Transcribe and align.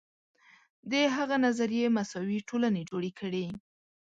د 0.91 0.93
هغه 1.15 1.35
نظریې 1.45 1.87
مساوي 1.97 2.39
ټولنې 2.49 2.81
جوړې 2.89 3.11
کړې. 3.19 3.45